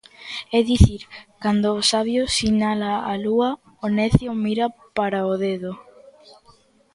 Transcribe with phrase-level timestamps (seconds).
[0.57, 1.01] É dicir,
[1.43, 3.49] cando o sabio sinala a lúa,
[3.85, 5.71] o necio mira para o dedo.